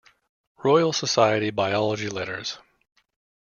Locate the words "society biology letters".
0.93-2.57